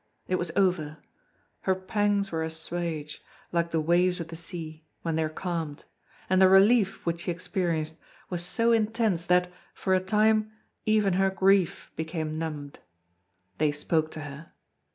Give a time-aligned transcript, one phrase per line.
[0.27, 0.97] It was over;
[1.59, 5.85] her pangs were assuaged, like the waves of the sea, when they are calmed;
[6.27, 10.53] and the relief which she experienced was so intense that, for a time,
[10.87, 12.79] even her grief became numbed.
[13.59, 14.53] They spoke to her.